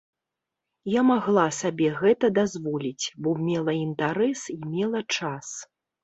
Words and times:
Я 0.91 1.01
магла 1.09 1.41
сабе 1.57 1.89
гэта 1.99 2.25
дазволіць, 2.37 3.05
бо 3.27 3.33
мела 3.49 3.75
інтарэс 3.85 4.41
і 4.55 4.55
мела 4.71 5.01
час. 5.19 5.53